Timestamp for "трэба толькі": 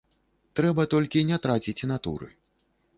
0.59-1.25